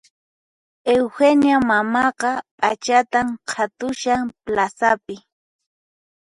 Eugenia 0.93 1.57
mamaqa 1.69 2.31
p'achatan 2.59 3.27
qhatushan 3.49 4.21
plazapi 4.45 5.15